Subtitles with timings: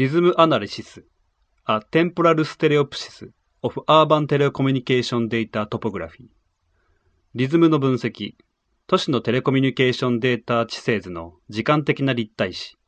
[0.00, 1.02] Rhythm Analysis
[1.66, 3.28] A Temporal Stereopsis
[3.62, 6.30] of Urban Telecommunication Data Topography
[7.34, 8.32] リズムの分析、
[8.86, 12.78] 都市のテレコミュニケーションデータ地勢図の時間的な立体視、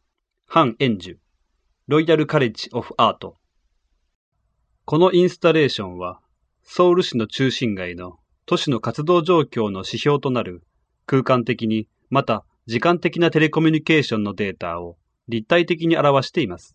[0.47, 1.17] ハン・エンジュ、
[1.87, 3.37] ロイヤル・カレッジ・オフ・アート。
[4.87, 6.19] このインスタレーションは、
[6.63, 8.17] ソウル市の中心街の
[8.47, 10.63] 都市の活動状況の指標となる
[11.05, 14.97] 空間的にまた時間的なテレコミュニケーションのデータを
[15.29, 16.75] 立体的に表しています。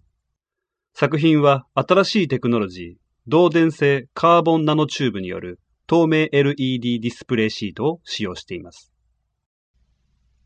[1.00, 8.92] 作品は新しいテクノロジー、導電性カーボンナノチューブによる透明 LED ディスプレイシートを使用しています。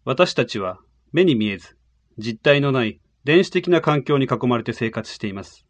[0.04, 0.80] 私たちは
[1.14, 1.78] 目に見えず、
[2.18, 5.66] 実体のない電子的な環境に囲まれて生活しています。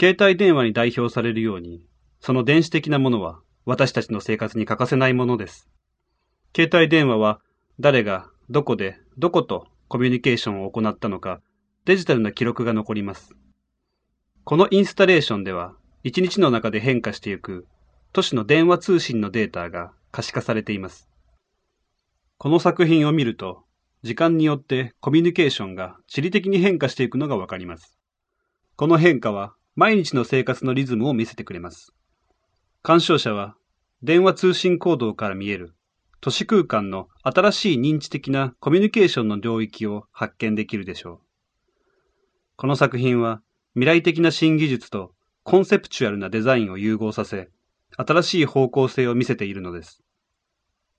[0.00, 1.82] 携帯電話に代表されるように、
[2.20, 5.68] その電子的なものは私たちの生活に欠かせないものです。
[6.56, 7.42] 携帯電話は
[7.78, 11.42] 誰がどこでどことコミュニケーションを行ったのか
[11.84, 13.36] デジタルな記録が残ります。
[14.48, 15.74] このインスタレーションでは
[16.04, 17.66] 一日の中で変化していく
[18.12, 21.08] 都市の電話通信のデータが可視化されています。
[22.38, 23.64] この作品を見ると
[24.04, 27.98] 時間によってコミュニケーションが地理的に変化していくのがわかります。
[28.76, 31.92] この変化は毎日の生活のリズムを見せてくれます。
[32.82, 33.56] 鑑賞者は
[34.04, 35.74] 電話通信行動から見える
[36.20, 41.18] 都市空間の新しい認知的なコミュニケーションの領域を発見できるでしょう。
[42.54, 43.42] この作品は
[43.76, 47.50] 未来的な新技術とコンセプチュアルなデザインを融合させ、
[47.90, 50.02] 新しい方向性を見せているのです。